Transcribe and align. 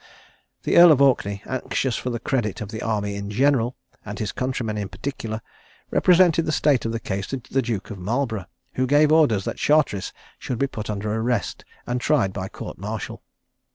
The 0.63 0.77
Earl 0.77 0.91
of 0.93 0.99
Orkney, 0.99 1.43
anxious 1.45 1.95
for 1.95 2.09
the 2.09 2.17
credit 2.19 2.59
of 2.59 2.69
the 2.69 2.81
army 2.81 3.13
in 3.15 3.29
general, 3.29 3.75
and 4.03 4.17
his 4.17 4.31
countrymen 4.31 4.75
in 4.75 4.89
particular, 4.89 5.41
represented 5.91 6.47
the 6.47 6.51
state 6.51 6.85
of 6.85 6.91
the 6.91 6.99
case 6.99 7.27
to 7.27 7.37
the 7.37 7.61
Duke 7.61 7.91
of 7.91 7.99
Marlborough, 7.99 8.47
who 8.73 8.87
gave 8.87 9.11
orders 9.11 9.45
that 9.45 9.57
Charteris 9.57 10.11
should 10.39 10.57
be 10.57 10.65
put 10.65 10.89
under 10.89 11.13
arrest 11.13 11.65
and 11.85 12.01
tried 12.01 12.33
by 12.33 12.49
court 12.49 12.79
martial. 12.79 13.21